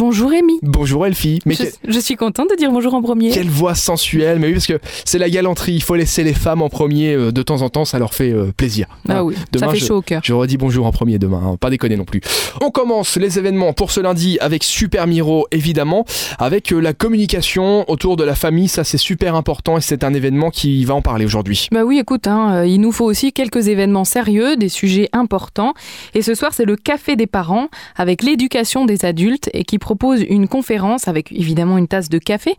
Bonjour 0.00 0.30
Rémi. 0.30 0.58
Bonjour 0.62 1.04
Elfie. 1.04 1.40
Mais 1.44 1.52
je, 1.52 1.64
je, 1.86 2.00
suis 2.00 2.16
contente 2.16 2.48
de 2.48 2.56
dire 2.56 2.72
bonjour 2.72 2.94
en 2.94 3.02
premier. 3.02 3.32
Quelle 3.32 3.50
voix 3.50 3.74
sensuelle, 3.74 4.38
mais 4.38 4.46
oui, 4.46 4.54
parce 4.54 4.66
que 4.66 4.78
c'est 5.04 5.18
la 5.18 5.28
galanterie. 5.28 5.74
Il 5.74 5.82
faut 5.82 5.94
laisser 5.94 6.24
les 6.24 6.32
femmes 6.32 6.62
en 6.62 6.70
premier 6.70 7.12
euh, 7.12 7.32
de 7.32 7.42
temps 7.42 7.60
en 7.60 7.68
temps, 7.68 7.84
ça 7.84 7.98
leur 7.98 8.14
fait 8.14 8.32
euh, 8.32 8.50
plaisir. 8.50 8.86
Ah 9.10 9.22
oui, 9.22 9.34
ça 9.54 9.68
fait 9.68 9.78
chaud 9.78 9.96
au 9.96 10.00
cœur. 10.00 10.22
Je 10.24 10.32
redis 10.32 10.56
bonjour 10.56 10.86
en 10.86 10.90
premier 10.90 11.18
demain, 11.18 11.42
hein, 11.44 11.56
pas 11.60 11.68
déconner 11.68 11.98
non 11.98 12.06
plus. 12.06 12.22
On 12.62 12.70
commence 12.70 13.18
les 13.18 13.38
événements 13.38 13.74
pour 13.74 13.90
ce 13.90 14.00
lundi 14.00 14.38
avec 14.40 14.64
Super 14.64 15.06
Miro, 15.06 15.46
évidemment, 15.50 16.06
avec 16.38 16.72
euh, 16.72 16.80
la 16.80 16.94
communication 16.94 17.84
autour 17.90 18.16
de 18.16 18.24
la 18.24 18.34
famille. 18.34 18.68
Ça, 18.68 18.84
c'est 18.84 18.96
super 18.96 19.34
important 19.34 19.76
et 19.76 19.82
c'est 19.82 20.02
un 20.02 20.14
événement 20.14 20.48
qui 20.48 20.82
va 20.86 20.94
en 20.94 21.02
parler 21.02 21.26
aujourd'hui. 21.26 21.68
Bah 21.72 21.84
oui, 21.84 21.98
écoute, 21.98 22.26
hein, 22.26 22.64
il 22.64 22.80
nous 22.80 22.92
faut 22.92 23.04
aussi 23.04 23.34
quelques 23.34 23.68
événements 23.68 24.06
sérieux, 24.06 24.56
des 24.56 24.70
sujets 24.70 25.10
importants. 25.12 25.74
Et 26.14 26.22
ce 26.22 26.34
soir, 26.34 26.54
c'est 26.54 26.64
le 26.64 26.76
Café 26.76 27.16
des 27.16 27.26
parents 27.26 27.68
avec 27.96 28.22
l'éducation 28.22 28.86
des 28.86 29.04
adultes 29.04 29.50
et 29.52 29.64
qui 29.64 29.78
propose 29.90 30.22
une 30.22 30.46
conférence 30.46 31.08
avec 31.08 31.32
évidemment 31.32 31.76
une 31.76 31.88
tasse 31.88 32.08
de 32.08 32.18
café. 32.18 32.54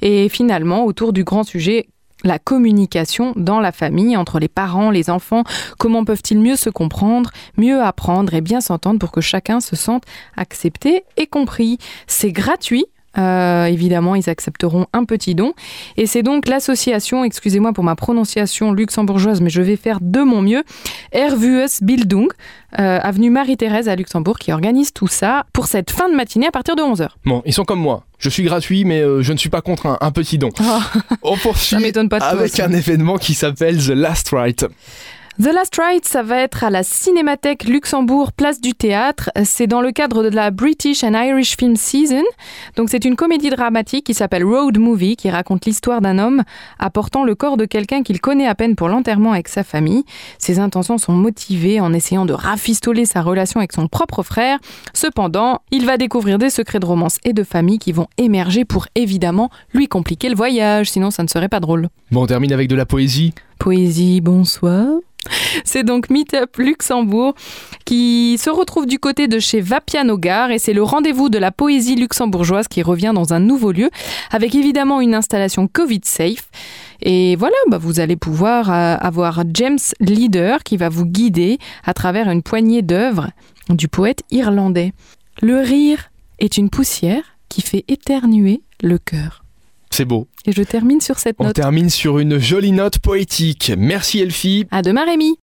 Et 0.00 0.30
finalement, 0.30 0.86
autour 0.86 1.12
du 1.12 1.22
grand 1.22 1.44
sujet 1.44 1.86
la 2.24 2.38
communication 2.38 3.34
dans 3.36 3.60
la 3.60 3.72
famille, 3.72 4.16
entre 4.16 4.38
les 4.38 4.48
parents, 4.48 4.90
les 4.90 5.10
enfants, 5.10 5.44
comment 5.78 6.04
peuvent-ils 6.04 6.38
mieux 6.38 6.56
se 6.56 6.70
comprendre, 6.70 7.30
mieux 7.58 7.82
apprendre 7.82 8.32
et 8.32 8.40
bien 8.40 8.62
s'entendre 8.62 8.98
pour 8.98 9.12
que 9.12 9.20
chacun 9.20 9.60
se 9.60 9.76
sente 9.76 10.04
accepté 10.34 11.04
et 11.18 11.26
compris. 11.26 11.76
C'est 12.06 12.32
gratuit, 12.32 12.86
euh, 13.18 13.66
évidemment, 13.66 14.14
ils 14.14 14.28
accepteront 14.28 14.86
un 14.92 15.04
petit 15.04 15.34
don. 15.34 15.54
Et 15.96 16.06
c'est 16.06 16.22
donc 16.22 16.48
l'association, 16.48 17.24
excusez-moi 17.24 17.72
pour 17.72 17.84
ma 17.84 17.96
prononciation 17.96 18.72
luxembourgeoise, 18.72 19.40
mais 19.40 19.50
je 19.50 19.62
vais 19.62 19.76
faire 19.76 19.98
de 20.00 20.20
mon 20.20 20.42
mieux, 20.42 20.62
Ervues 21.12 21.80
Bildung, 21.82 22.28
euh, 22.78 22.98
avenue 23.02 23.30
Marie-Thérèse 23.30 23.88
à 23.88 23.96
Luxembourg, 23.96 24.38
qui 24.38 24.52
organise 24.52 24.92
tout 24.92 25.08
ça 25.08 25.44
pour 25.52 25.66
cette 25.66 25.90
fin 25.90 26.08
de 26.08 26.14
matinée 26.14 26.46
à 26.46 26.50
partir 26.50 26.76
de 26.76 26.82
11h. 26.82 27.08
Bon, 27.24 27.42
ils 27.44 27.52
sont 27.52 27.64
comme 27.64 27.80
moi. 27.80 28.04
Je 28.18 28.28
suis 28.28 28.44
gratuit, 28.44 28.84
mais 28.84 29.00
euh, 29.00 29.22
je 29.22 29.32
ne 29.32 29.38
suis 29.38 29.50
pas 29.50 29.60
contre 29.60 29.98
un, 30.00 30.10
petit 30.12 30.38
don. 30.38 30.50
Oh. 30.60 30.80
On 31.22 31.36
poursuit 31.36 31.92
pas 32.08 32.18
avec 32.18 32.60
un 32.60 32.72
événement 32.72 33.18
qui 33.18 33.34
s'appelle 33.34 33.78
The 33.78 33.88
Last 33.88 34.30
Rite. 34.32 34.66
The 35.40 35.46
Last 35.46 35.80
Ride, 35.82 36.04
ça 36.04 36.22
va 36.22 36.36
être 36.36 36.62
à 36.62 36.68
la 36.68 36.82
Cinémathèque 36.82 37.64
Luxembourg, 37.64 38.32
place 38.32 38.60
du 38.60 38.74
théâtre. 38.74 39.30
C'est 39.44 39.66
dans 39.66 39.80
le 39.80 39.90
cadre 39.90 40.22
de 40.22 40.28
la 40.28 40.50
British 40.50 41.02
and 41.02 41.14
Irish 41.14 41.56
Film 41.56 41.74
Season. 41.74 42.22
Donc 42.76 42.90
c'est 42.90 43.06
une 43.06 43.16
comédie 43.16 43.48
dramatique 43.48 44.04
qui 44.04 44.12
s'appelle 44.12 44.44
Road 44.44 44.76
Movie, 44.78 45.16
qui 45.16 45.30
raconte 45.30 45.64
l'histoire 45.64 46.02
d'un 46.02 46.18
homme 46.18 46.42
apportant 46.78 47.24
le 47.24 47.34
corps 47.34 47.56
de 47.56 47.64
quelqu'un 47.64 48.02
qu'il 48.02 48.20
connaît 48.20 48.46
à 48.46 48.54
peine 48.54 48.76
pour 48.76 48.90
l'enterrement 48.90 49.32
avec 49.32 49.48
sa 49.48 49.64
famille. 49.64 50.04
Ses 50.36 50.58
intentions 50.58 50.98
sont 50.98 51.14
motivées 51.14 51.80
en 51.80 51.94
essayant 51.94 52.26
de 52.26 52.34
rafistoler 52.34 53.06
sa 53.06 53.22
relation 53.22 53.58
avec 53.58 53.72
son 53.72 53.88
propre 53.88 54.22
frère. 54.22 54.58
Cependant, 54.92 55.62
il 55.70 55.86
va 55.86 55.96
découvrir 55.96 56.36
des 56.36 56.50
secrets 56.50 56.78
de 56.78 56.86
romance 56.86 57.16
et 57.24 57.32
de 57.32 57.42
famille 57.42 57.78
qui 57.78 57.92
vont 57.92 58.08
émerger 58.18 58.66
pour 58.66 58.86
évidemment 58.94 59.48
lui 59.72 59.88
compliquer 59.88 60.28
le 60.28 60.36
voyage, 60.36 60.90
sinon 60.90 61.10
ça 61.10 61.22
ne 61.22 61.28
serait 61.28 61.48
pas 61.48 61.60
drôle. 61.60 61.88
Bon, 62.10 62.24
on 62.24 62.26
termine 62.26 62.52
avec 62.52 62.68
de 62.68 62.76
la 62.76 62.84
poésie. 62.84 63.32
Poésie, 63.58 64.20
bonsoir. 64.20 64.88
C'est 65.64 65.84
donc 65.84 66.10
Meetup 66.10 66.56
Luxembourg 66.58 67.34
qui 67.84 68.38
se 68.38 68.50
retrouve 68.50 68.86
du 68.86 68.98
côté 68.98 69.28
de 69.28 69.38
chez 69.38 69.60
Vapiano 69.60 70.18
Gare 70.18 70.50
et 70.50 70.58
c'est 70.58 70.72
le 70.72 70.82
rendez-vous 70.82 71.28
de 71.28 71.38
la 71.38 71.52
poésie 71.52 71.96
luxembourgeoise 71.96 72.68
qui 72.68 72.82
revient 72.82 73.12
dans 73.14 73.32
un 73.32 73.40
nouveau 73.40 73.72
lieu 73.72 73.90
avec 74.30 74.54
évidemment 74.54 75.00
une 75.00 75.14
installation 75.14 75.68
Covid 75.68 76.00
safe. 76.04 76.50
Et 77.02 77.36
voilà, 77.36 77.56
bah 77.68 77.78
vous 77.78 78.00
allez 78.00 78.16
pouvoir 78.16 78.70
euh, 78.70 78.96
avoir 79.00 79.42
James 79.54 79.78
Leader 80.00 80.62
qui 80.62 80.76
va 80.76 80.88
vous 80.88 81.06
guider 81.06 81.58
à 81.84 81.94
travers 81.94 82.30
une 82.30 82.42
poignée 82.42 82.82
d'œuvres 82.82 83.30
du 83.68 83.88
poète 83.88 84.22
irlandais. 84.30 84.92
Le 85.40 85.60
rire 85.60 86.10
est 86.38 86.56
une 86.56 86.70
poussière 86.70 87.24
qui 87.48 87.62
fait 87.62 87.84
éternuer 87.88 88.62
le 88.82 88.98
cœur. 88.98 89.44
C'est 89.92 90.06
beau. 90.06 90.26
Et 90.46 90.52
je 90.52 90.62
termine 90.62 91.02
sur 91.02 91.18
cette 91.18 91.38
note. 91.38 91.50
On 91.50 91.52
termine 91.52 91.90
sur 91.90 92.18
une 92.18 92.38
jolie 92.38 92.72
note 92.72 92.98
poétique. 92.98 93.72
Merci 93.76 94.20
Elfie. 94.20 94.66
À 94.70 94.80
demain 94.80 95.04
Rémi. 95.04 95.38